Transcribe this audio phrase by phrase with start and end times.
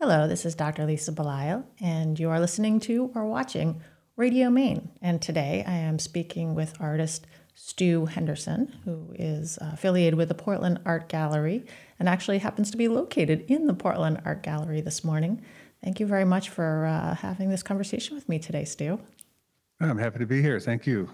[0.00, 0.86] Hello, this is Dr.
[0.86, 3.82] Lisa Belisle, and you are listening to or watching
[4.14, 4.90] Radio Maine.
[5.02, 10.78] And today I am speaking with artist Stu Henderson, who is affiliated with the Portland
[10.86, 11.66] Art Gallery
[11.98, 15.42] and actually happens to be located in the Portland Art Gallery this morning.
[15.82, 19.00] Thank you very much for uh, having this conversation with me today, Stu.
[19.80, 20.60] I'm happy to be here.
[20.60, 21.10] Thank you.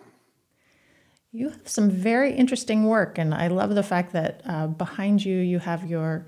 [1.32, 5.38] You have some very interesting work, and I love the fact that uh, behind you
[5.38, 6.26] you have your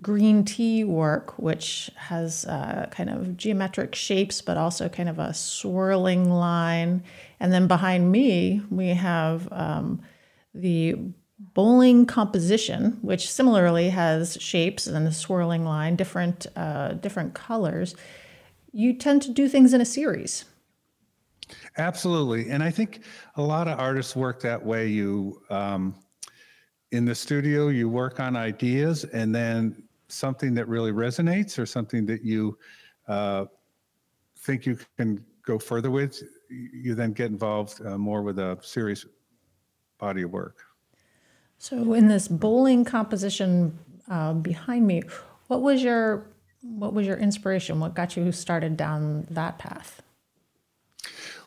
[0.00, 5.34] green tea work, which has uh, kind of geometric shapes, but also kind of a
[5.34, 7.02] swirling line.
[7.40, 10.00] And then behind me, we have um,
[10.54, 10.96] the
[11.38, 17.94] bowling composition, which similarly has shapes and a swirling line, different uh, different colors.
[18.72, 20.44] You tend to do things in a series.
[21.78, 23.00] Absolutely, and I think
[23.36, 24.88] a lot of artists work that way.
[24.88, 25.94] You um,
[26.92, 32.06] in the studio, you work on ideas, and then something that really resonates or something
[32.06, 32.58] that you
[33.06, 33.46] uh,
[34.38, 39.06] think you can go further with, you then get involved uh, more with a serious
[39.98, 40.58] body of work.
[41.58, 43.76] So, in this bowling composition
[44.08, 45.02] uh, behind me,
[45.48, 46.26] what was your
[46.62, 47.80] what was your inspiration?
[47.80, 50.02] What got you started down that path?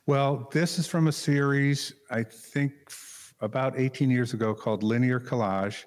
[0.08, 5.20] Well, this is from a series I think f- about 18 years ago called Linear
[5.20, 5.84] Collage,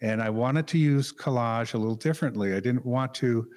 [0.00, 2.54] and I wanted to use collage a little differently.
[2.54, 3.48] I didn't want to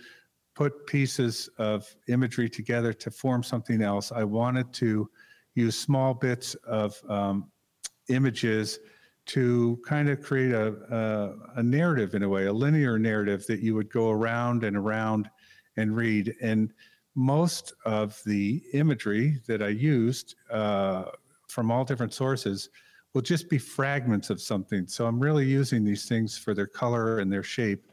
[0.55, 4.11] put pieces of imagery together to form something else.
[4.11, 5.09] I wanted to
[5.55, 7.51] use small bits of um,
[8.09, 8.79] images
[9.27, 13.59] to kind of create a, a, a, narrative in a way, a linear narrative that
[13.59, 15.29] you would go around and around
[15.75, 16.33] and read.
[16.41, 16.73] And
[17.15, 21.05] most of the imagery that I used uh,
[21.49, 22.69] from all different sources
[23.17, 24.85] will just be fragments of something.
[24.85, 27.83] So I'm really using these things for their color and their shape.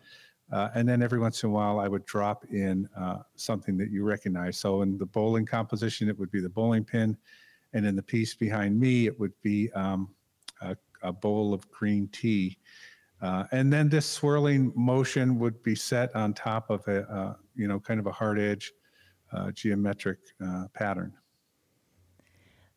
[0.53, 3.91] Uh, and then every once in a while, I would drop in uh, something that
[3.91, 4.59] you recognize.
[4.59, 7.17] So in the bowling composition, it would be the bowling pin.
[7.73, 10.11] And in the piece behind me, it would be um,
[10.61, 12.59] a, a, bowl of green tea.
[13.23, 17.67] Uh, and then this swirling motion would be set on top of a, uh, you
[17.67, 18.75] know, kind of a hard edge
[19.33, 21.15] uh, geometric uh, pattern.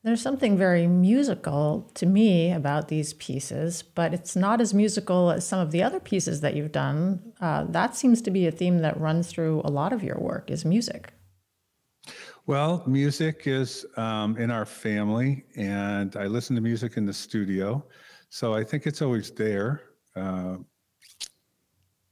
[0.07, 5.45] There's something very musical to me about these pieces, but it's not as musical as
[5.45, 7.33] some of the other pieces that you've done.
[7.41, 10.49] Uh, that seems to be a theme that runs through a lot of your work
[10.49, 11.11] is music.
[12.45, 17.85] Well, music is um, in our family, and I listen to music in the studio,
[18.29, 19.81] so I think it's always there.
[20.15, 20.55] Uh,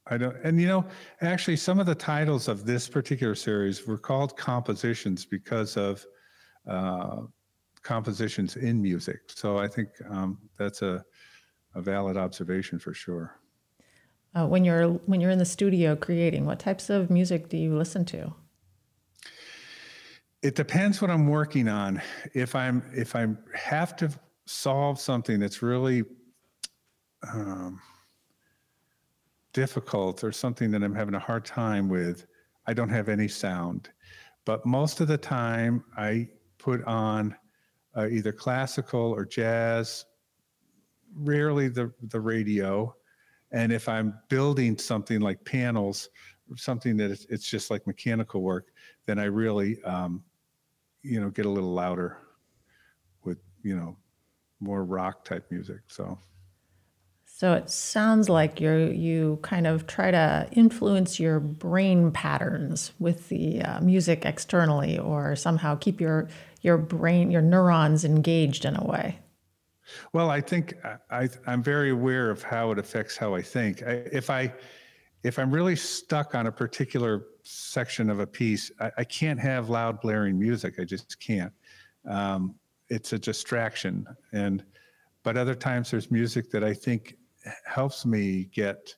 [0.07, 0.85] I don't, and you know,
[1.22, 6.05] actually, some of the titles of this particular series were called compositions because of
[6.67, 7.22] uh,
[7.85, 9.22] compositions in music.
[9.28, 11.06] So I think um, that's a,
[11.75, 13.40] a valid observation for sure.
[14.34, 17.78] Uh, when you're when you're in the studio creating, what types of music do you
[17.78, 18.34] listen to?
[20.41, 22.01] It depends what I'm working on.
[22.34, 24.09] If I'm if I have to
[24.46, 26.03] solve something that's really
[27.31, 27.79] um,
[29.53, 32.25] difficult or something that I'm having a hard time with,
[32.67, 33.90] I don't have any sound.
[34.44, 37.35] But most of the time, I put on
[37.95, 40.06] uh, either classical or jazz,
[41.16, 42.94] rarely the, the radio.
[43.51, 46.09] And if I'm building something like panels,
[46.55, 48.72] something that it's, it's just like mechanical work,
[49.05, 50.23] then I really, um,
[51.03, 52.17] you know, get a little louder
[53.23, 53.95] with, you know,
[54.59, 55.81] more rock type music.
[55.88, 56.19] So.
[57.38, 63.28] So it sounds like you you kind of try to influence your brain patterns with
[63.28, 66.29] the uh, music externally, or somehow keep your
[66.65, 69.19] your brain, your neurons engaged in a way.
[70.13, 70.73] Well, I think
[71.11, 73.83] I, am very aware of how it affects how I think.
[73.83, 74.51] I, if I
[75.23, 79.69] if I'm really stuck on a particular section of a piece, I, I can't have
[79.69, 80.79] loud blaring music.
[80.79, 81.53] I just can't.
[82.07, 82.55] Um,
[82.89, 84.63] it's a distraction, and
[85.21, 87.15] but other times there's music that I think
[87.65, 88.95] helps me get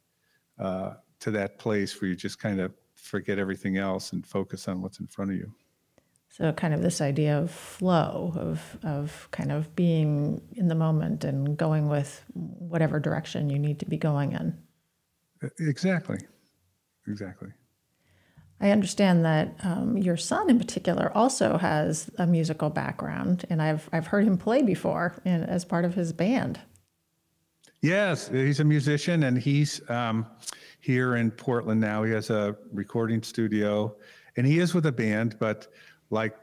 [0.58, 4.82] uh, to that place where you just kind of forget everything else and focus on
[4.82, 5.52] what's in front of you.
[6.38, 11.24] So, kind of this idea of flow, of, of kind of being in the moment
[11.24, 14.56] and going with whatever direction you need to be going in.
[15.60, 16.20] Exactly.
[17.08, 17.50] Exactly.
[18.62, 23.90] I understand that um, your son, in particular, also has a musical background, and I've
[23.92, 26.60] I've heard him play before in, as part of his band.
[27.82, 30.28] Yes, he's a musician and he's um,
[30.82, 32.04] here in Portland now.
[32.04, 33.96] He has a recording studio
[34.36, 35.68] and he is with a band, but
[36.10, 36.36] like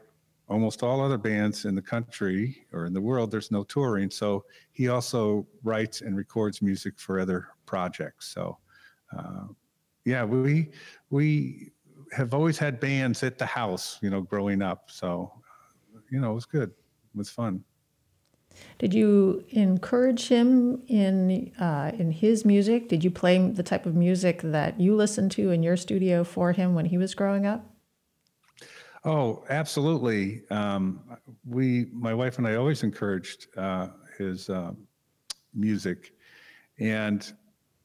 [0.47, 4.11] almost all other bands in the country or in the world, there's no touring.
[4.11, 8.27] So he also writes and records music for other projects.
[8.27, 8.57] So,
[9.17, 9.47] uh,
[10.05, 10.71] yeah, we
[11.09, 11.71] we
[12.11, 14.91] have always had bands at the house, you know, growing up.
[14.91, 15.33] So,
[16.11, 16.69] you know, it was good.
[16.69, 17.63] It was fun.
[18.77, 22.87] Did you encourage him in uh, in his music?
[22.87, 26.53] Did you play the type of music that you listened to in your studio for
[26.53, 27.74] him when he was growing up?
[29.05, 30.41] Oh, absolutely.
[30.49, 30.99] Um,
[31.47, 34.71] we, my wife and I, always encouraged uh, his uh,
[35.53, 36.13] music,
[36.79, 37.31] and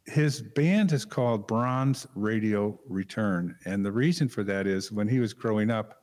[0.06, 3.54] his band is called Bronze Radio Return.
[3.66, 6.02] And the reason for that is when he was growing up,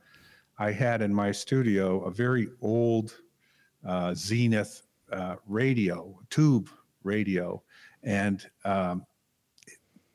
[0.60, 3.18] I had in my studio a very old
[3.88, 6.70] uh, Zenith uh, radio, tube
[7.04, 7.64] radio.
[8.04, 9.04] And um,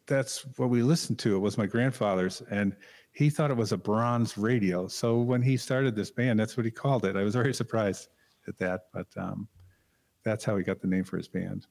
[0.07, 1.35] that's what we listened to.
[1.35, 2.41] It was my grandfather's.
[2.53, 2.77] And
[3.13, 4.89] he thought it was a bronze radio.
[4.89, 7.17] So when he started this band, that's what he called it.
[7.17, 8.09] I was very surprised
[8.49, 8.87] at that.
[8.93, 9.49] But um,
[10.25, 11.67] that's how he got the name for his band.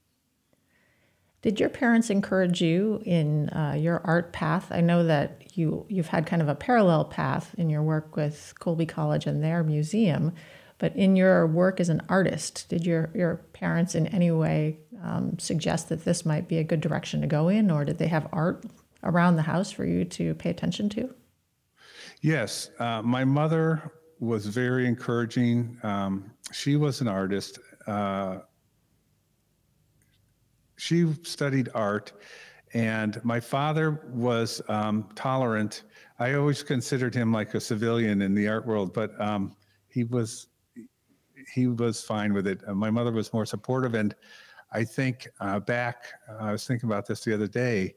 [1.42, 4.68] Did your parents encourage you in uh, your art path?
[4.70, 8.54] I know that you you've had kind of a parallel path in your work with
[8.60, 10.34] Colby College and their museum,
[10.78, 15.40] but in your work as an artist, did your your parents in any way um,
[15.40, 18.30] suggest that this might be a good direction to go in, or did they have
[18.32, 18.64] art
[19.02, 21.12] around the house for you to pay attention to?
[22.22, 25.78] Yes, uh, my mother was very encouraging.
[25.82, 27.58] Um, she was an artist.
[27.88, 28.40] Uh,
[30.78, 32.14] she studied art,
[32.74, 35.84] and my father was um, tolerant.
[36.20, 39.56] I always considered him like a civilian in the art world, but um,
[39.88, 40.48] he was
[41.56, 42.62] he was fine with it.
[42.68, 44.16] Uh, my mother was more supportive, and
[44.72, 46.06] I think uh, back,
[46.40, 47.96] I was thinking about this the other day.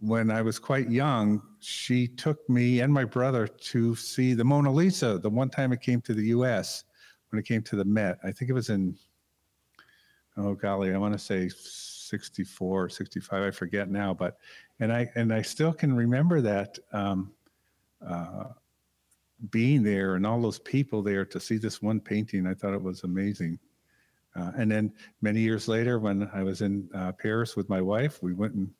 [0.00, 4.70] When I was quite young, she took me and my brother to see the Mona
[4.70, 5.18] Lisa.
[5.18, 6.84] The one time it came to the U.S.
[7.30, 8.96] when it came to the Met, I think it was in
[10.36, 11.48] oh golly, I want to say
[12.04, 14.38] 64 65 i forget now but
[14.80, 17.32] and i and i still can remember that um,
[18.06, 18.44] uh,
[19.50, 22.82] being there and all those people there to see this one painting i thought it
[22.82, 23.58] was amazing
[24.36, 24.92] uh, and then
[25.22, 28.70] many years later when i was in uh, paris with my wife we went and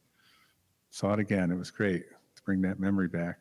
[0.94, 2.05] saw it again it was great
[2.37, 3.38] to bring that memory back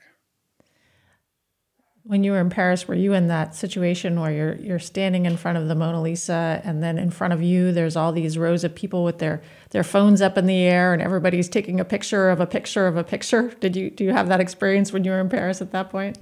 [2.06, 5.38] when you were in Paris, were you in that situation where you're you're standing in
[5.38, 8.66] front of the Mona Lisa, and then in front of you, there's all these rows
[8.66, 12.30] of people with their their phones up in the air, and everybody's taking a picture
[12.30, 13.54] of a picture of a picture?
[13.62, 16.18] Did you do you have that experience when you were in Paris at that point?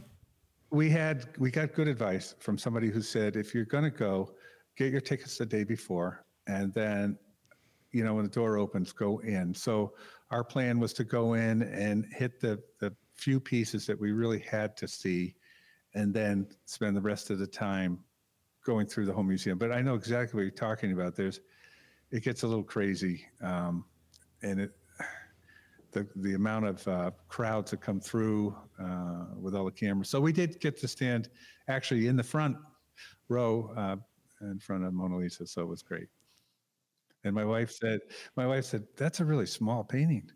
[0.70, 4.36] We had we got good advice from somebody who said if you're going to go,
[4.78, 7.18] get your tickets the day before, and then,
[7.92, 9.54] you know, when the door opens, go in.
[9.54, 9.94] So
[10.30, 14.40] our plan was to go in and hit the the few pieces that we really
[14.40, 15.36] had to see
[15.94, 18.00] and then spend the rest of the time
[18.66, 19.58] going through the whole museum.
[19.58, 21.16] But I know exactly what you're talking about.
[21.16, 21.42] There's,
[22.12, 23.86] it gets a little crazy, um,
[24.42, 24.72] and it,
[25.92, 30.10] the the amount of uh, crowds that come through uh, with all the cameras.
[30.10, 31.30] So we did get to stand
[31.68, 32.58] actually in the front
[33.30, 33.96] row uh,
[34.42, 35.46] in front of Mona Lisa.
[35.46, 36.08] So it was great.
[37.24, 38.00] And my wife said,
[38.36, 40.30] my wife said, that's a really small painting.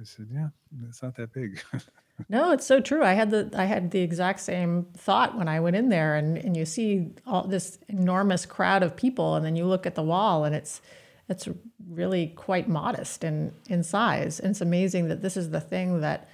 [0.00, 0.48] I said, yeah,
[0.88, 1.60] it's not that big.
[2.28, 3.04] No, it's so true.
[3.04, 6.36] I had the I had the exact same thought when I went in there and,
[6.36, 10.02] and you see all this enormous crowd of people and then you look at the
[10.02, 10.80] wall and it's
[11.28, 11.48] it's
[11.88, 14.40] really quite modest in, in size.
[14.40, 16.28] And it's amazing that this is the thing that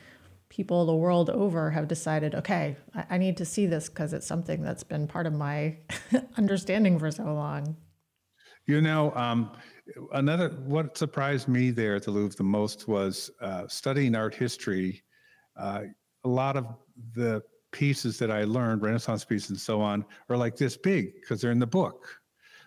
[0.48, 4.26] people the world over have decided, okay, I, I need to see this because it's
[4.26, 5.76] something that's been part of my
[6.36, 7.76] understanding for so long.
[8.66, 9.50] You know, um,
[10.12, 15.02] another what surprised me there at the Louvre the most was uh, studying art history
[15.56, 15.82] uh,
[16.24, 16.66] a lot of
[17.14, 21.40] the pieces that I learned, Renaissance pieces and so on, are like this big because
[21.40, 22.20] they're in the book.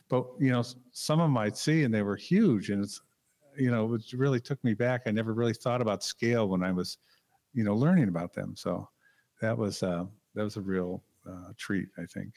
[0.09, 3.01] But you know, some of them I'd see and they were huge, and it's
[3.57, 5.03] you know, it really took me back.
[5.05, 6.99] I never really thought about scale when I was,
[7.53, 8.55] you know, learning about them.
[8.55, 8.87] So
[9.41, 10.05] that was uh,
[10.35, 12.33] that was a real uh, treat, I think.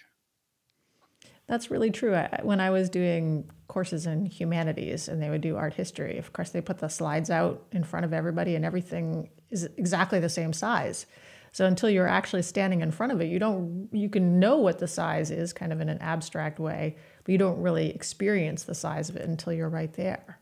[1.51, 2.15] That's really true.
[2.15, 6.33] I, when I was doing courses in humanities and they would do art history, of
[6.33, 10.29] course, they put the slides out in front of everybody and everything is exactly the
[10.29, 11.07] same size.
[11.51, 14.79] So until you're actually standing in front of it, you don't you can know what
[14.79, 18.75] the size is kind of in an abstract way, but you don't really experience the
[18.77, 20.39] size of it until you're right there.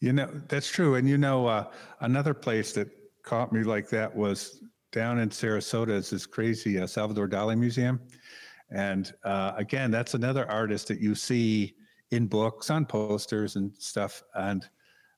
[0.00, 0.96] You know, that's true.
[0.96, 2.88] And you know, uh, another place that
[3.22, 4.62] caught me like that was
[4.92, 7.98] down in Sarasota is this crazy uh, Salvador Dali Museum.
[8.70, 11.74] And uh, again, that's another artist that you see
[12.10, 14.22] in books, on posters and stuff.
[14.34, 14.68] And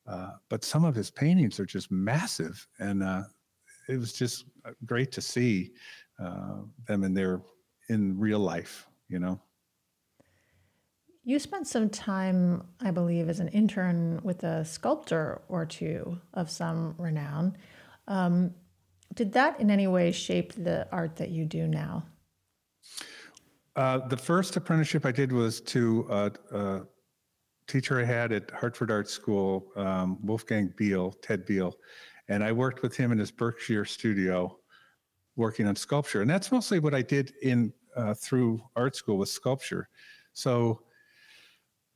[0.07, 3.23] uh, but some of his paintings are just massive, and uh,
[3.88, 5.73] it was just uh, great to see
[6.19, 7.43] uh, them in their
[7.90, 8.87] in real life.
[9.09, 9.40] You know.
[11.25, 16.50] You spent some time, I believe, as an intern with a sculptor or two of
[16.50, 17.59] some renown.
[18.07, 18.55] Um,
[19.12, 22.07] did that in any way shape the art that you do now?
[23.78, 26.80] Uh, the first apprenticeship I did was to uh, a
[27.68, 31.73] teacher I had at Hartford Art School, um, Wolfgang Behl, Ted Behl,
[32.26, 34.58] and I worked with him in his Berkshire studio,
[35.37, 39.28] working on sculpture, and that's mostly what I did in uh, through art school with
[39.28, 39.88] sculpture.
[40.32, 40.82] So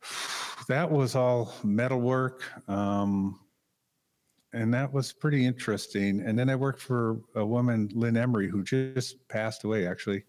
[0.68, 2.44] that was all metalwork.
[2.70, 3.40] Um,
[4.52, 6.20] and that was pretty interesting.
[6.20, 10.22] And then I worked for a woman, Lin Emery, who just passed away actually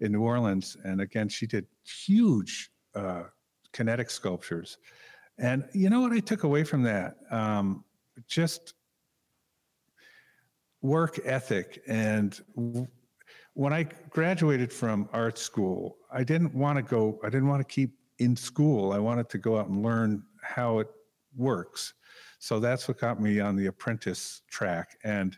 [0.00, 0.76] in New Orleans.
[0.84, 3.24] And again, she did huge uh,
[3.72, 4.78] kinetic sculptures.
[5.38, 7.16] And you know what I took away from that?
[7.30, 7.84] Um,
[8.26, 8.74] just
[10.80, 11.82] work ethic.
[11.86, 12.88] And w-
[13.54, 17.74] when I graduated from art school, I didn't want to go, I didn't want to
[17.74, 18.92] keep in school.
[18.92, 20.88] I wanted to go out and learn how it
[21.36, 21.94] works.
[22.38, 24.98] So that's what got me on the apprentice track.
[25.04, 25.36] And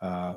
[0.00, 0.34] uh,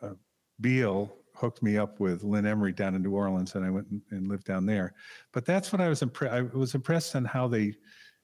[0.00, 0.14] uh,
[0.60, 1.10] Behl
[1.42, 4.44] hooked me up with Lin Emery down in New Orleans, and I went and lived
[4.44, 4.94] down there.
[5.32, 6.32] But that's what I was impressed.
[6.32, 7.74] I was impressed on how they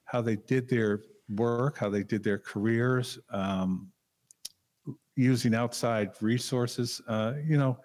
[0.05, 3.91] how they did their work, how they did their careers, um,
[5.17, 7.01] using outside resources.
[7.09, 7.77] Uh, you know,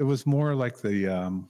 [0.00, 1.48] it was more like the um,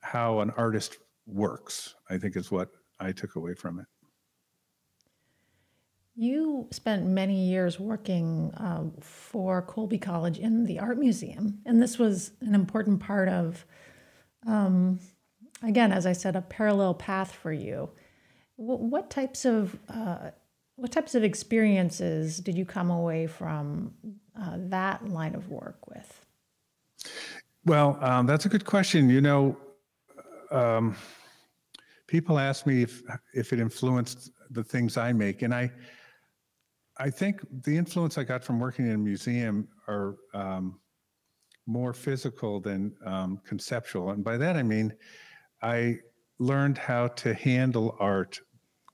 [0.00, 0.96] how an artist
[1.26, 1.94] works.
[2.08, 3.86] I think is what I took away from it.
[6.20, 11.96] You spent many years working uh, for Colby College in the art museum, and this
[11.96, 13.64] was an important part of,
[14.44, 14.98] um,
[15.62, 17.90] again, as I said, a parallel path for you.
[18.56, 20.30] What, what types of uh,
[20.74, 23.94] what types of experiences did you come away from
[24.36, 26.26] uh, that line of work with?
[27.64, 29.08] Well, um, that's a good question.
[29.08, 29.56] You know,
[30.50, 30.96] um,
[32.08, 35.70] people ask me if if it influenced the things I make, and I
[36.98, 40.80] I think the influence I got from working in a museum are um,
[41.66, 44.10] more physical than um, conceptual.
[44.10, 44.92] And by that I mean,
[45.62, 45.98] I
[46.38, 48.40] learned how to handle art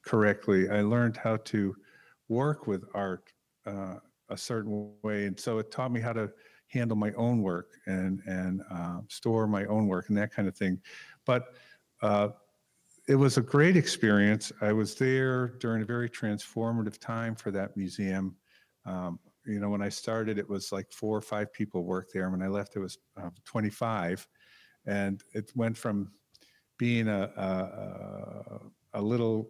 [0.04, 0.68] correctly.
[0.68, 1.74] I learned how to
[2.28, 3.32] work with art
[3.66, 3.96] uh,
[4.28, 5.26] a certain way.
[5.26, 6.30] And so it taught me how to
[6.68, 10.56] handle my own work and, and uh, store my own work and that kind of
[10.56, 10.80] thing.
[11.24, 11.54] But
[12.02, 12.28] uh,
[13.06, 14.50] it was a great experience.
[14.60, 18.36] I was there during a very transformative time for that museum.
[18.86, 22.30] Um, you know, when I started, it was like four or five people worked there.
[22.30, 24.26] When I left, it was uh, 25.
[24.86, 26.12] And it went from
[26.78, 29.48] being a, a, a, little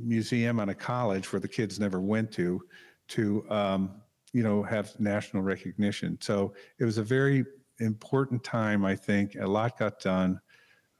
[0.00, 2.60] museum on a college where the kids never went to,
[3.08, 4.02] to, um,
[4.32, 6.18] you know, have national recognition.
[6.20, 7.44] So it was a very
[7.80, 9.36] important time, I think.
[9.36, 10.40] A lot got done.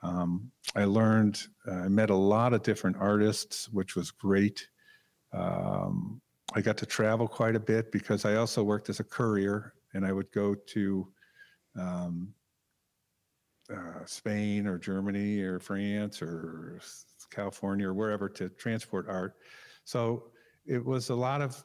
[0.03, 4.67] Um, I learned, uh, I met a lot of different artists, which was great.
[5.33, 6.21] Um,
[6.55, 10.05] I got to travel quite a bit because I also worked as a courier and
[10.05, 11.09] I would go to
[11.79, 12.35] um,
[13.73, 16.81] uh, Spain or Germany or France or
[17.31, 19.37] California or wherever to transport art.
[19.85, 20.25] So
[20.67, 21.63] it was a lot of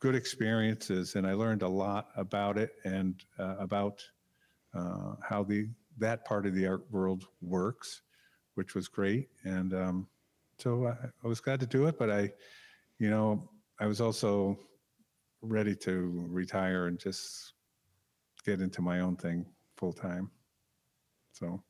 [0.00, 4.02] good experiences and I learned a lot about it and uh, about
[4.74, 5.68] uh, how the
[5.98, 8.02] that part of the art world works,
[8.54, 9.28] which was great.
[9.44, 10.06] And um,
[10.58, 12.32] so I, I was glad to do it, but I,
[12.98, 13.48] you know,
[13.80, 14.58] I was also
[15.40, 17.54] ready to retire and just
[18.44, 19.46] get into my own thing
[19.76, 20.30] full time.
[21.32, 21.62] So.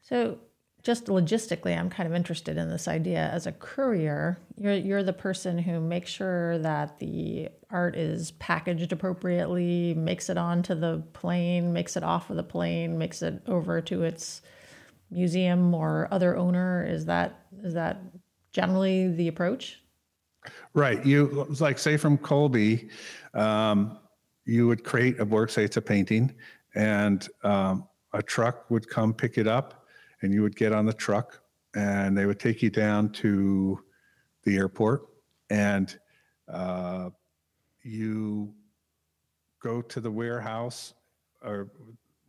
[0.00, 0.38] So
[0.84, 3.30] just logistically, I'm kind of interested in this idea.
[3.32, 8.92] As a courier, you're you're the person who makes sure that the art is packaged
[8.92, 13.80] appropriately, makes it onto the plane, makes it off of the plane, makes it over
[13.80, 14.42] to its
[15.10, 16.86] museum or other owner.
[16.86, 18.02] Is that is that
[18.52, 19.80] generally the approach?
[20.74, 21.04] Right.
[21.04, 22.90] You like say from Colby,
[23.32, 23.98] um,
[24.44, 25.48] you would create a work.
[25.48, 26.34] Say it's a painting,
[26.74, 29.83] and um, a truck would come pick it up
[30.24, 31.42] and you would get on the truck
[31.74, 33.78] and they would take you down to
[34.44, 35.02] the airport
[35.50, 35.98] and
[36.48, 37.10] uh,
[37.82, 38.54] you
[39.62, 40.94] go to the warehouse
[41.42, 41.70] or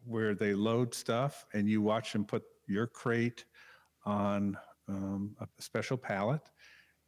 [0.05, 3.45] where they load stuff and you watch them put your crate
[4.05, 4.57] on
[4.89, 6.41] um, a special pallet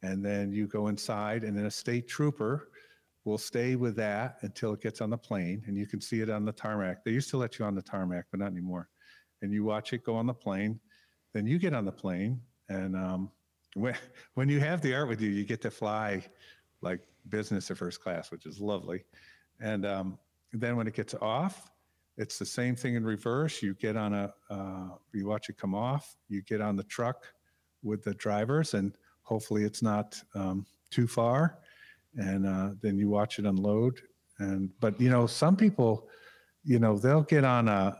[0.02, 2.70] and then you go inside and then a state trooper
[3.26, 6.30] will stay with that until it gets on the plane and you can see it
[6.30, 7.04] on the tarmac.
[7.04, 8.88] They used to let you on the tarmac but not anymore
[9.42, 10.80] and you watch it go on the plane.
[11.34, 13.30] Then you get on the plane, and um,
[13.74, 13.94] when
[14.34, 16.24] when you have the art with you, you get to fly
[16.80, 19.04] like business or first class, which is lovely.
[19.60, 20.18] And um,
[20.52, 21.70] then when it gets off,
[22.16, 23.62] it's the same thing in reverse.
[23.62, 26.16] You get on a, uh, you watch it come off.
[26.28, 27.24] You get on the truck
[27.82, 28.92] with the drivers, and
[29.22, 31.58] hopefully it's not um, too far.
[32.16, 34.00] And uh, then you watch it unload,
[34.38, 36.08] And but you know, some people,
[36.64, 37.96] you know, they'll get on a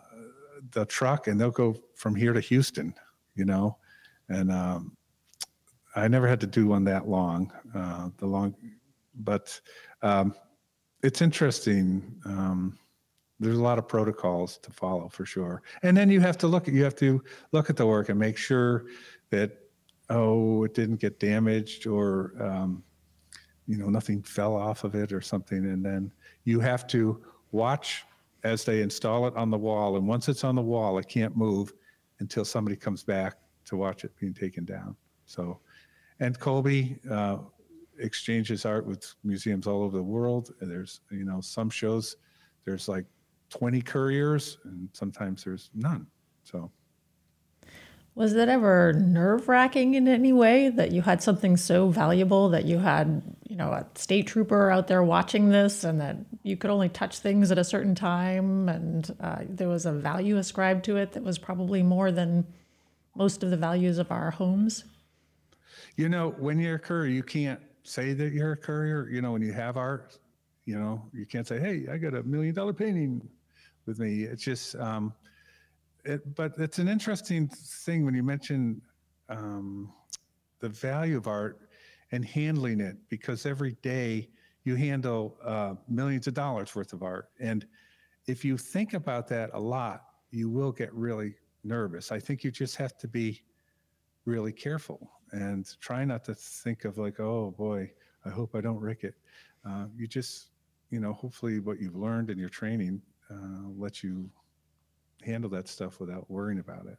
[0.70, 2.94] the truck and they'll go from here to Houston,
[3.34, 3.76] you know,
[4.28, 4.96] and um,
[5.96, 7.52] I never had to do one that long.
[7.74, 8.54] Uh, the long,
[9.14, 9.60] but
[10.02, 10.34] um,
[11.02, 12.20] it's interesting.
[12.24, 12.78] Um,
[13.40, 16.68] there's a lot of protocols to follow for sure, and then you have to look
[16.68, 17.22] at you have to
[17.52, 18.86] look at the work and make sure
[19.30, 19.58] that
[20.10, 22.82] oh it didn't get damaged or um,
[23.66, 26.12] you know nothing fell off of it or something, and then
[26.44, 27.22] you have to
[27.52, 28.04] watch
[28.44, 31.36] as they install it on the wall, and once it's on the wall, it can't
[31.36, 31.72] move
[32.20, 34.96] until somebody comes back to watch it being taken down.
[35.26, 35.60] So,
[36.20, 37.38] and Colby uh,
[37.98, 40.52] exchanges art with museums all over the world.
[40.60, 42.16] And there's, you know, some shows
[42.64, 43.04] there's like
[43.50, 46.06] 20 couriers, and sometimes there's none.
[46.44, 46.70] So,
[48.18, 52.64] was that ever nerve wracking in any way that you had something so valuable that
[52.64, 56.68] you had, you know, a state trooper out there watching this and that you could
[56.68, 60.96] only touch things at a certain time and uh, there was a value ascribed to
[60.96, 62.44] it that was probably more than
[63.14, 64.82] most of the values of our homes?
[65.94, 69.08] You know, when you're a courier, you can't say that you're a courier.
[69.08, 70.18] You know, when you have art,
[70.64, 73.28] you know, you can't say, hey, I got a million dollar painting
[73.86, 74.24] with me.
[74.24, 75.14] It's just, um,
[76.08, 78.80] it, but it's an interesting thing when you mention
[79.28, 79.92] um,
[80.60, 81.68] the value of art
[82.12, 84.28] and handling it because every day
[84.64, 87.28] you handle uh, millions of dollars worth of art.
[87.38, 87.66] And
[88.26, 91.34] if you think about that a lot, you will get really
[91.64, 92.10] nervous.
[92.10, 93.42] I think you just have to be
[94.24, 97.90] really careful and try not to think of like, oh boy,
[98.24, 99.14] I hope I don't wreck it.
[99.66, 100.50] Uh, you just,
[100.90, 104.30] you know, hopefully what you've learned in your training uh, lets you
[105.24, 106.98] handle that stuff without worrying about it.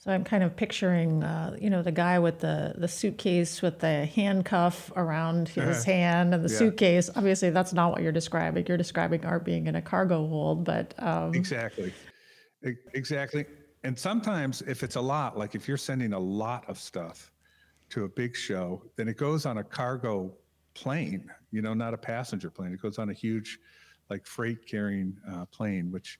[0.00, 3.80] So I'm kind of picturing, uh, you know, the guy with the the suitcase with
[3.80, 5.92] the handcuff around his uh-huh.
[5.92, 6.58] hand and the yeah.
[6.58, 7.10] suitcase.
[7.14, 8.64] Obviously, that's not what you're describing.
[8.66, 11.34] You're describing art being in a cargo hold, but um...
[11.34, 11.92] exactly,
[12.94, 13.44] exactly.
[13.84, 17.30] And sometimes, if it's a lot, like if you're sending a lot of stuff
[17.90, 20.32] to a big show, then it goes on a cargo
[20.72, 21.30] plane.
[21.50, 22.72] You know, not a passenger plane.
[22.72, 23.58] It goes on a huge
[24.10, 26.18] like freight carrying uh, plane, which,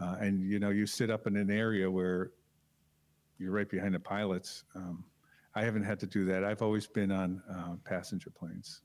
[0.00, 2.32] uh, and you know, you sit up in an area where
[3.38, 4.64] you're right behind the pilots.
[4.74, 5.04] Um,
[5.54, 6.44] I haven't had to do that.
[6.44, 8.82] I've always been on uh, passenger planes.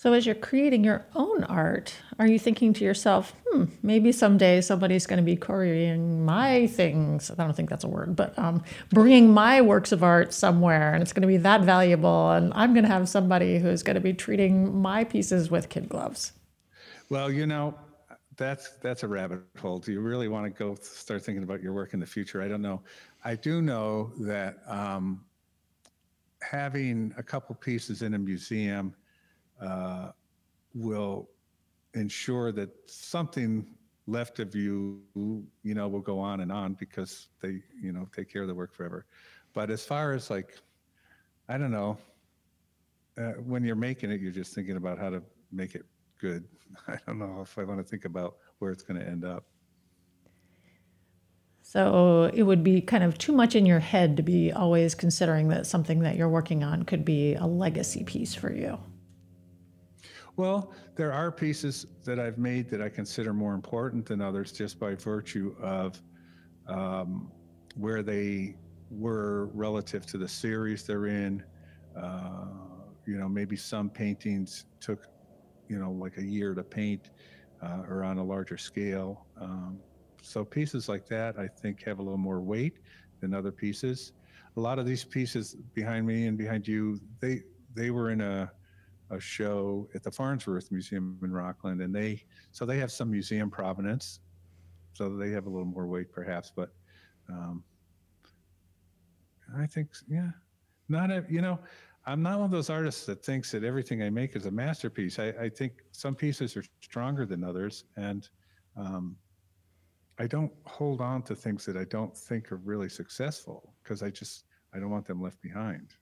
[0.00, 4.62] So, as you're creating your own art, are you thinking to yourself, hmm, maybe someday
[4.62, 7.30] somebody's going to be couriering my things?
[7.30, 11.02] I don't think that's a word, but um, bringing my works of art somewhere, and
[11.02, 14.00] it's going to be that valuable, and I'm going to have somebody who's going to
[14.00, 16.32] be treating my pieces with kid gloves.
[17.10, 17.74] Well, you know,
[18.38, 19.80] that's that's a rabbit hole.
[19.80, 22.40] Do you really want to go start thinking about your work in the future?
[22.40, 22.80] I don't know.
[23.22, 25.26] I do know that um,
[26.40, 28.94] having a couple pieces in a museum
[29.60, 30.10] uh,
[30.74, 31.28] will
[31.94, 33.66] ensure that something
[34.06, 35.00] left of you,
[35.62, 38.54] you know, will go on and on because they, you know, take care of the
[38.54, 39.06] work forever.
[39.52, 40.56] But as far as like,
[41.48, 41.98] I don't know,
[43.18, 45.84] uh, when you're making it, you're just thinking about how to make it
[46.20, 46.44] good.
[46.88, 49.44] I don't know if I want to think about where it's going to end up.
[51.62, 55.48] So it would be kind of too much in your head to be always considering
[55.48, 58.78] that something that you're working on could be a legacy piece for you.
[60.36, 64.78] Well, there are pieces that I've made that I consider more important than others just
[64.78, 66.00] by virtue of
[66.66, 67.30] um,
[67.76, 68.56] where they
[68.90, 71.42] were relative to the series they're in.
[71.96, 72.46] Uh,
[73.06, 75.06] you know, maybe some paintings took,
[75.68, 77.10] you know, like a year to paint
[77.62, 79.26] uh, or on a larger scale.
[79.40, 79.78] Um,
[80.22, 82.78] so pieces like that, I think, have a little more weight
[83.20, 84.12] than other pieces.
[84.56, 87.42] A lot of these pieces behind me and behind you, they
[87.74, 88.50] they were in a
[89.10, 93.50] a show at the Farnsworth Museum in Rockland, and they so they have some museum
[93.50, 94.20] provenance,
[94.92, 96.52] so they have a little more weight perhaps.
[96.54, 96.70] But
[97.28, 97.62] um,
[99.58, 100.30] I think yeah,
[100.88, 101.58] not a you know.
[102.06, 105.18] I'm not one of those artists that thinks that everything I make is a masterpiece.
[105.18, 108.26] I, I think some pieces are stronger than others, and
[108.74, 109.16] um,
[110.18, 114.10] I don't hold on to things that I don't think are really successful because I
[114.10, 114.44] just
[114.74, 115.94] I don't want them left behind.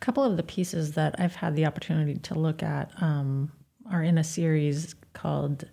[0.00, 3.50] A couple of the pieces that I've had the opportunity to look at um,
[3.90, 5.64] are in a series called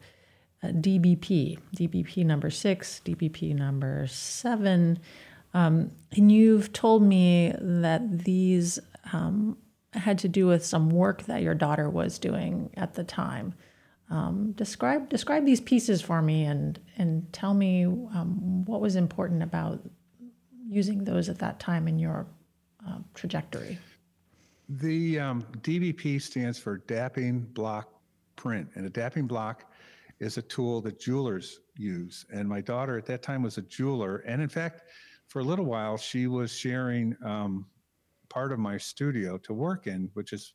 [0.64, 4.98] uh, DBP, DBP number six, DBP number seven.
[5.54, 8.80] Um, and you've told me that these
[9.14, 9.58] um,
[9.94, 13.54] had to do with some work that your daughter was doing at the time.
[14.10, 19.44] Um, describe describe these pieces for me and and tell me um, what was important
[19.44, 19.82] about
[20.68, 22.26] using those at that time in your
[22.88, 23.78] uh, trajectory.
[24.68, 27.90] The um, DBP stands for Dapping Block
[28.36, 29.72] Print, and a dapping block
[30.20, 32.26] is a tool that jewelers use.
[32.34, 34.84] And my daughter at that time was a jeweler, and in fact,
[35.28, 37.68] for a little while, she was sharing um,
[38.30, 40.54] part of my studio to work in, which is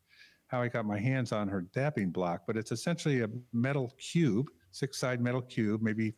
[0.48, 2.42] how I got my hands on her dapping block.
[2.46, 6.14] But it's essentially a metal cube, six side metal cube, maybe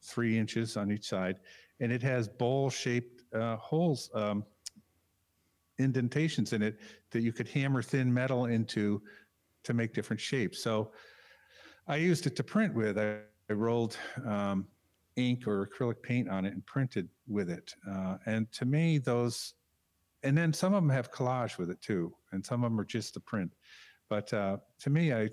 [0.00, 1.40] three inches on each side,
[1.80, 4.44] and it has bowl shaped uh, holes, um,
[5.78, 6.78] indentations in it
[7.10, 9.02] that you could hammer thin metal into
[9.64, 10.62] to make different shapes.
[10.62, 10.92] So
[11.86, 12.98] I used it to print with.
[12.98, 13.18] I,
[13.50, 14.66] I rolled um,
[15.16, 17.74] ink or acrylic paint on it and printed with it.
[17.90, 19.54] Uh, and to me, those,
[20.22, 22.84] and then some of them have collage with it too, and some of them are
[22.84, 23.52] just the print.
[24.08, 25.28] But uh, to me, I,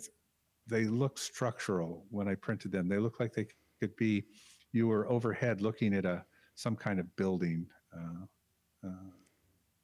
[0.67, 2.87] they look structural when I printed them.
[2.87, 3.47] They look like they
[3.79, 4.25] could be,
[4.71, 6.23] you were overhead looking at a
[6.55, 7.65] some kind of building.
[7.95, 9.18] Uh, uh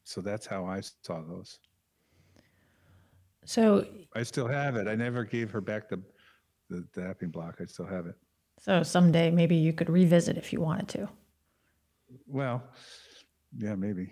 [0.05, 1.59] so that's how I saw those.
[3.43, 4.87] So I still have it.
[4.87, 6.01] I never gave her back the
[6.69, 7.57] the, dapping block.
[7.61, 8.15] I still have it.
[8.59, 11.09] So someday maybe you could revisit if you wanted to.
[12.27, 12.63] Well,
[13.57, 14.11] yeah, maybe.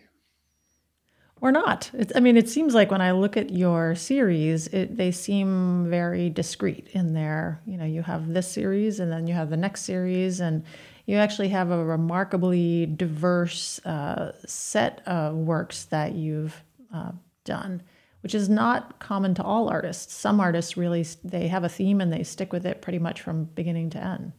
[1.42, 1.90] Or not.
[1.94, 5.90] It's, I mean, it seems like when I look at your series, it, they seem
[5.90, 7.62] very discreet in there.
[7.66, 10.64] You know, you have this series and then you have the next series, and
[11.06, 16.64] you actually have a remarkably diverse uh, set of works that you've
[16.94, 17.12] uh,
[17.44, 17.82] done
[18.24, 20.14] which is not common to all artists.
[20.14, 23.44] Some artists really they have a theme and they stick with it pretty much from
[23.44, 24.32] beginning to end.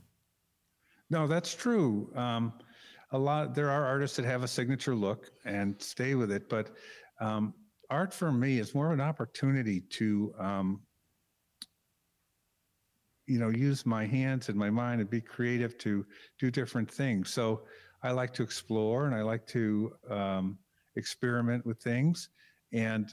[1.11, 2.11] No, that's true.
[2.16, 2.55] Um,
[3.12, 6.70] a lot there are artists that have a signature look and stay with it, but
[7.20, 7.53] um,
[7.90, 10.81] art for me is more of an opportunity to um,
[13.27, 16.05] you know use my hands and my mind and be creative to
[16.39, 17.31] do different things.
[17.31, 17.63] So
[18.03, 20.59] I like to explore and I like to um,
[20.97, 22.29] experiment with things.
[22.73, 23.13] And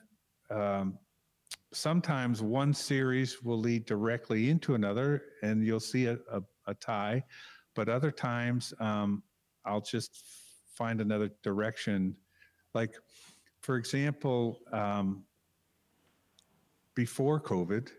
[0.49, 0.97] um,
[1.71, 7.23] sometimes one series will lead directly into another and you'll see a, a, a tie.
[7.73, 9.23] But other times um,
[9.65, 10.23] i'll just
[10.75, 12.15] find another direction.
[12.73, 12.95] Like
[13.61, 15.23] for example um,
[16.95, 17.89] before covid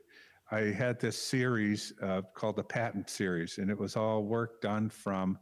[0.52, 4.88] i had this series uh, called the patent series and it was all work done
[4.88, 5.38] from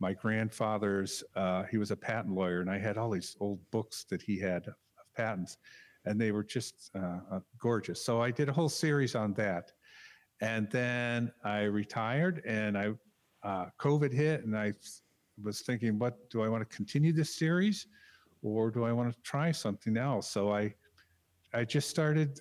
[0.00, 4.04] my grandfather's uh, he was a patent lawyer and i had all these old books
[4.08, 4.74] that he had of
[5.14, 5.58] patents
[6.04, 8.04] and they were just uh, uh, gorgeous.
[8.04, 9.72] So I did a whole series on that,
[10.40, 12.92] and then I retired, and I
[13.44, 14.74] uh, COVID hit, and I
[15.42, 17.86] was thinking, what do I want to continue this series,
[18.42, 20.28] or do I want to try something else?
[20.28, 20.74] So I
[21.54, 22.40] I just started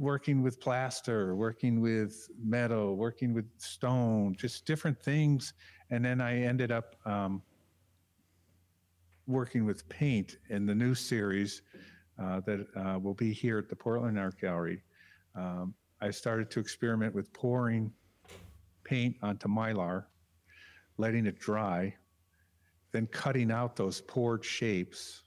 [0.00, 5.52] working with plaster, working with metal, working with stone, just different things,
[5.90, 6.96] and then I ended up.
[7.04, 7.42] Um,
[9.30, 11.62] working with paint in the new series
[12.20, 14.82] uh, that uh, will be here at the Portland Art Gallery.
[15.34, 17.92] Um, I started to experiment with pouring
[18.84, 20.04] paint onto mylar,
[20.98, 21.94] letting it dry,
[22.92, 25.22] then cutting out those poured shapes,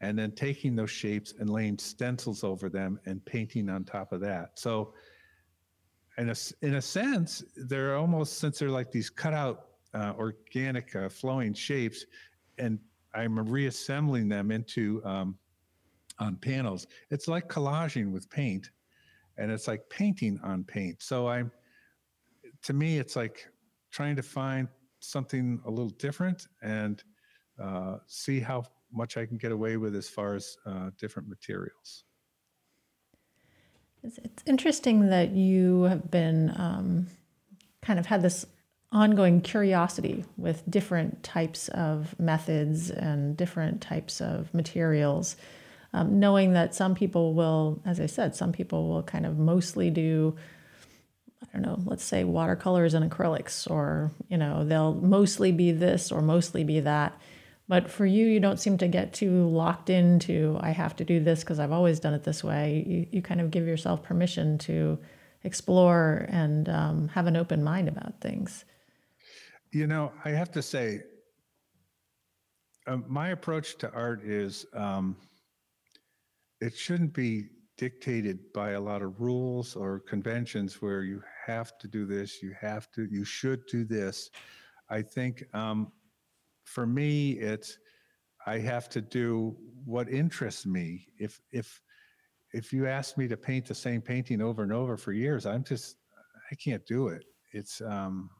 [0.00, 4.20] and then taking those shapes and laying stencils over them and painting on top of
[4.20, 4.58] that.
[4.58, 4.94] So,
[6.16, 11.08] in a, in a sense, they're almost, since they're like these cutout, uh, organic, uh,
[11.08, 12.06] flowing shapes,
[12.58, 12.78] and
[13.14, 15.36] I'm reassembling them into um,
[16.18, 16.86] on panels.
[17.10, 18.70] It's like collaging with paint
[19.36, 21.02] and it's like painting on paint.
[21.02, 21.50] So I'm,
[22.62, 23.46] to me, it's like
[23.90, 24.68] trying to find
[25.00, 27.02] something a little different and
[27.62, 32.04] uh, see how much I can get away with as far as uh, different materials.
[34.02, 37.06] It's, interesting that you have been um,
[37.80, 38.44] kind of had this
[38.92, 45.36] ongoing curiosity with different types of methods and different types of materials
[45.94, 49.90] um, knowing that some people will, as I said, some people will kind of mostly
[49.90, 50.34] do,
[51.40, 56.10] I don't know, let's say watercolors and acrylics, or, you know, they'll mostly be this
[56.10, 57.16] or mostly be that.
[57.66, 61.22] But for you, you don't seem to get too locked into, I have to do
[61.22, 62.84] this because I've always done it this way.
[62.86, 64.98] You, you kind of give yourself permission to
[65.44, 68.64] explore and um, have an open mind about things.
[69.72, 71.02] You know, I have to say,
[72.86, 75.16] uh, my approach to art is um,
[76.60, 81.88] it shouldn't be dictated by a lot of rules or conventions where you have to
[81.88, 84.30] do this, you have to, you should do this.
[84.90, 85.90] I think um,
[86.64, 87.78] for me, it's
[88.46, 91.08] I have to do what interests me.
[91.18, 91.80] If if
[92.52, 95.64] if you ask me to paint the same painting over and over for years, I'm
[95.64, 95.96] just
[96.50, 97.24] I can't do it.
[97.52, 98.30] It's um,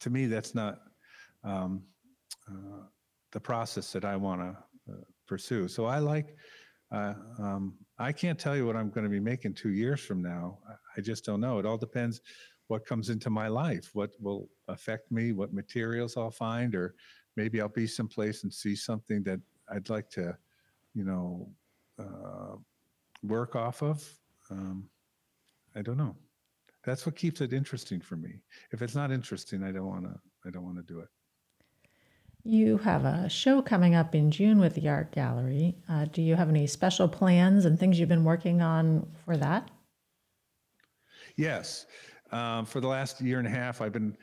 [0.00, 0.78] to me that's not
[1.44, 1.82] um,
[2.48, 2.84] uh,
[3.32, 5.68] the process that I want to uh, pursue.
[5.68, 6.36] So I like
[6.90, 10.22] uh, um, I can't tell you what I'm going to be making two years from
[10.22, 10.58] now.
[10.96, 11.58] I just don't know.
[11.58, 12.20] It all depends
[12.68, 16.94] what comes into my life, what will affect me, what materials I'll find, or
[17.36, 20.36] maybe I'll be someplace and see something that I'd like to,
[20.94, 21.50] you know,
[21.98, 22.56] uh,
[23.22, 24.08] work off of.
[24.50, 24.88] Um,
[25.74, 26.16] I don't know.
[26.84, 28.40] That's what keeps it interesting for me.
[28.70, 30.18] If it's not interesting, I don't want to.
[30.46, 31.08] I don't want to do it.
[32.44, 35.76] You have a show coming up in June with the Art Gallery.
[35.88, 39.70] Uh, do you have any special plans and things you've been working on for that?
[41.36, 41.86] Yes.
[42.30, 44.16] Um, for the last year and a half, I've been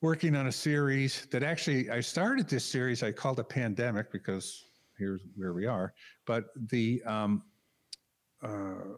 [0.00, 3.02] working on a series that actually I started this series.
[3.02, 4.64] I called it Pandemic because
[4.98, 5.94] here's where we are.
[6.26, 7.42] But the um,
[8.42, 8.96] uh,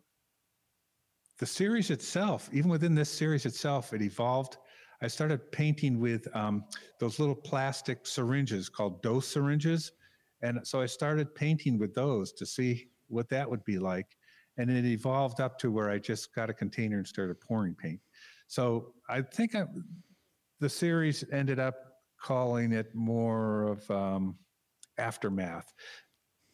[1.39, 4.57] the series itself, even within this series itself, it evolved
[5.03, 6.65] I started painting with um,
[6.99, 9.93] those little plastic syringes called dose syringes.
[10.43, 14.17] And so I started painting with those to see what that would be like.
[14.59, 18.01] And it evolved up to where I just got a container and started pouring paint.
[18.47, 19.65] So I think I,
[20.61, 21.75] the series ended up
[22.21, 24.37] calling it more of um,
[24.99, 25.73] aftermath,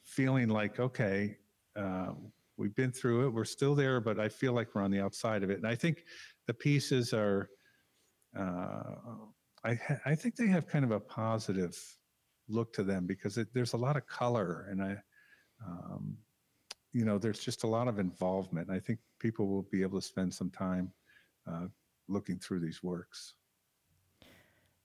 [0.04, 1.36] feeling like, okay,
[1.76, 2.12] uh,
[2.56, 5.42] we've been through it, we're still there, but I feel like we're on the outside
[5.42, 5.58] of it.
[5.58, 6.04] And I think
[6.46, 7.48] the pieces are
[8.38, 8.94] uh,
[9.64, 11.78] I, I think they have kind of a positive
[12.48, 14.96] look to them because it, there's a lot of color and I,
[15.64, 16.16] um,
[16.92, 18.70] you know, there's just a lot of involvement.
[18.70, 20.92] I think people will be able to spend some time
[21.50, 21.66] uh,
[22.08, 23.34] looking through these works.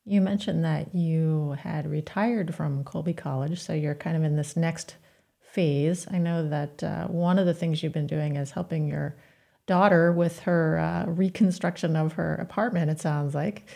[0.06, 4.56] You mentioned that you had retired from Colby College, so you're kind of in this
[4.56, 4.95] next
[5.39, 6.08] phase.
[6.10, 9.17] I know that uh, one of the things you've been doing is helping your
[9.65, 13.67] daughter with her uh, reconstruction of her apartment, it sounds like.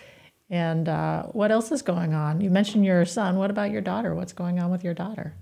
[0.49, 2.41] And uh, what else is going on?
[2.41, 3.37] You mentioned your son.
[3.37, 4.15] What about your daughter?
[4.15, 5.35] What's going on with your daughter?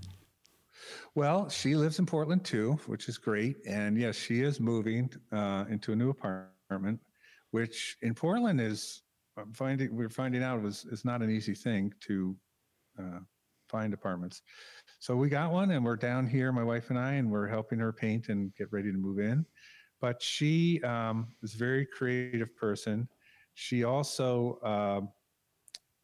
[1.14, 3.56] Well, she lives in Portland too, which is great.
[3.66, 7.00] And yes, she is moving uh, into a new apartment,
[7.50, 9.02] which in Portland is
[9.36, 12.36] I'm finding we're finding out was is not an easy thing to
[12.98, 13.20] uh,
[13.68, 14.42] find apartments.
[14.98, 17.78] So we got one, and we're down here, my wife and I, and we're helping
[17.78, 19.46] her paint and get ready to move in
[20.00, 23.08] but she um, is a very creative person.
[23.54, 25.00] She also uh,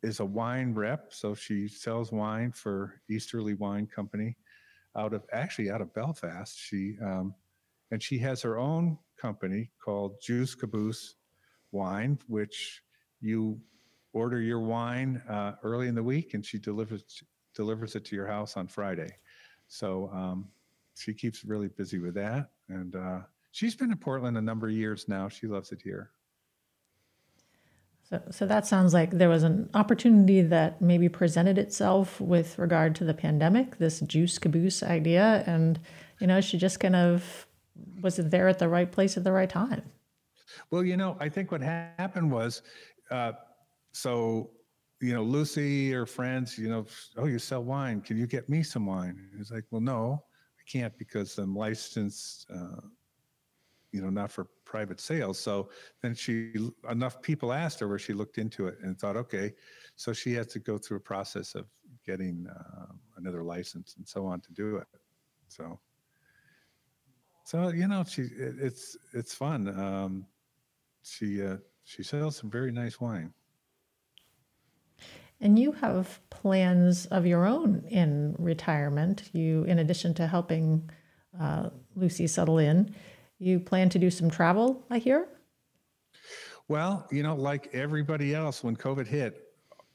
[0.03, 4.37] is a wine rep, so she sells wine for Easterly Wine Company
[4.97, 6.59] out of actually out of Belfast.
[6.59, 7.35] She um,
[7.91, 11.16] and she has her own company called Juice Caboose
[11.77, 12.83] Wine, which
[13.21, 13.61] you
[14.13, 17.23] order your wine uh, early in the week, and she delivers
[17.55, 19.11] delivers it to your house on Friday.
[19.69, 20.49] So um,
[20.97, 23.21] she keeps really busy with that, and uh,
[23.53, 25.29] she's been in Portland a number of years now.
[25.29, 26.11] She loves it here.
[28.09, 32.95] So, so that sounds like there was an opportunity that maybe presented itself with regard
[32.97, 35.81] to the pandemic, this juice caboose idea, and
[36.21, 37.47] you know, she just kind of
[38.01, 39.83] was there at the right place at the right time.
[40.71, 42.63] Well, you know, I think what happened was,
[43.11, 43.33] uh,
[43.93, 44.51] so
[45.01, 46.87] you know, Lucy or friends, you know,
[47.19, 48.01] oh, you sell wine.
[48.01, 49.29] Can you get me some wine?
[49.39, 50.25] It's like, well, no,
[50.59, 52.47] I can't because I'm licensed.
[52.53, 52.81] Uh,
[53.93, 55.39] you know, not for private sales.
[55.39, 55.71] So
[56.03, 56.53] then she,
[56.91, 59.55] enough people asked her where she looked into it and thought, okay,
[59.95, 61.67] so she has to go through a process of
[62.05, 64.87] getting uh, another license and so on to do it.
[65.49, 65.81] So,
[67.45, 69.69] so you know, she it, it's it's fun.
[69.81, 70.27] Um,
[71.07, 73.33] she uh, she sells some very nice wine.
[75.41, 79.29] And you have plans of your own in retirement.
[79.33, 80.89] You, in addition to helping
[81.39, 82.95] uh, Lucy settle in,
[83.39, 85.29] you plan to do some travel, I hear?
[86.69, 89.53] Well, you know, like everybody else, when COVID hit,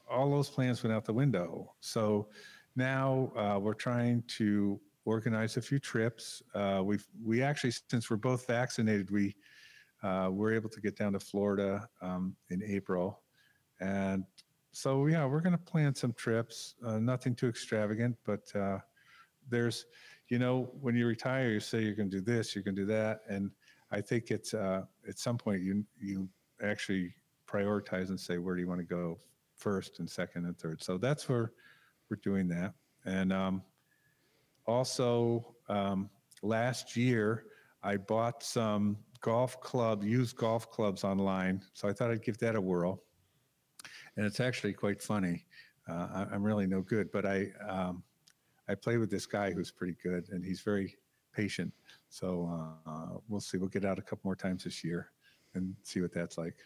[0.08, 1.74] all those plans went out the window.
[1.80, 2.28] So
[2.76, 6.40] now uh, we're trying to organize a few trips.
[6.54, 9.34] Uh, we we actually, since we're both vaccinated, we
[10.02, 13.20] uh, we're able to get down to Florida um, in April,
[13.80, 14.24] and
[14.72, 16.74] so yeah, we're going to plan some trips.
[16.84, 18.78] Uh, nothing too extravagant, but uh,
[19.48, 19.86] there's
[20.32, 22.82] you know, when you retire, you say you're going to do this, you're going to
[22.82, 23.50] do that, and
[23.90, 26.26] I think it's uh, at some point you you
[26.62, 27.14] actually
[27.46, 29.18] prioritize and say where do you want to go
[29.56, 30.82] first and second and third.
[30.82, 31.52] So that's where
[32.08, 32.72] we're doing that,
[33.04, 33.62] and um,
[34.66, 36.08] also um,
[36.42, 37.44] last year
[37.82, 42.54] I bought some golf club used golf clubs online, so I thought I'd give that
[42.54, 43.02] a whirl,
[44.16, 45.46] and it's actually quite funny.
[45.88, 47.48] Uh, I, am really no good, but I.
[47.66, 48.02] Um,
[48.68, 50.96] I play with this guy who's pretty good, and he's very
[51.32, 51.72] patient.
[52.08, 53.58] So uh, we'll see.
[53.58, 55.10] We'll get out a couple more times this year
[55.54, 56.56] and see what that's like.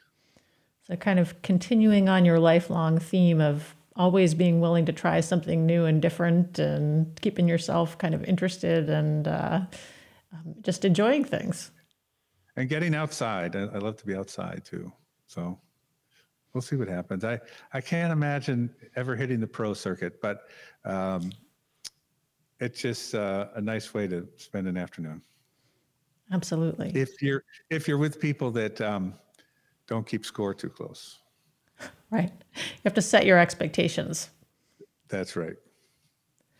[0.86, 5.64] So, kind of continuing on your lifelong theme of always being willing to try something
[5.64, 9.60] new and different and keeping yourself kind of interested and uh,
[10.32, 11.70] um, just enjoying things.
[12.56, 13.54] And getting outside.
[13.54, 14.90] I, I love to be outside too.
[15.26, 15.58] So
[16.54, 17.24] we'll see what happens.
[17.24, 17.38] I,
[17.72, 20.48] I can't imagine ever hitting the pro circuit, but
[20.84, 21.32] um,
[22.60, 25.20] it's just uh, a nice way to spend an afternoon.
[26.32, 26.90] Absolutely.
[26.94, 29.14] If you're if you're with people that um,
[29.86, 31.18] don't keep score too close.
[32.10, 32.32] Right.
[32.54, 34.30] You have to set your expectations.
[35.08, 35.56] That's right.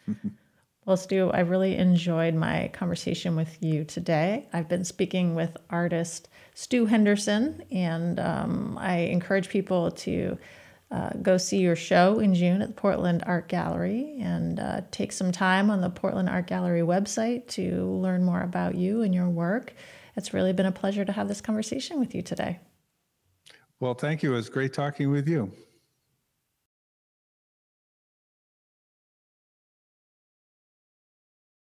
[0.87, 4.47] Well, Stu, I really enjoyed my conversation with you today.
[4.53, 10.39] I've been speaking with artist Stu Henderson, and um, I encourage people to
[10.93, 15.11] uh, go see your show in June at the Portland Art Gallery and uh, take
[15.11, 19.29] some time on the Portland Art Gallery website to learn more about you and your
[19.29, 19.75] work.
[20.15, 22.61] It's really been a pleasure to have this conversation with you today.
[23.81, 24.35] Well, thank you.
[24.35, 25.51] It was great talking with you.